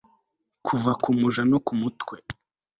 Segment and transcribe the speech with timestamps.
[0.65, 2.15] kuva ku muja no mu mutwe